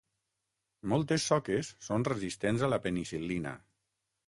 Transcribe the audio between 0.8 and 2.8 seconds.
Moltes soques són resistents a